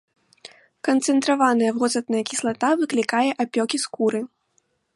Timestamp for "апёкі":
3.45-3.77